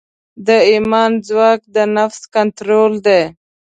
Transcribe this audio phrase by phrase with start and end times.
[0.47, 3.21] د ایمان ځواک د نفس کنټرول دی.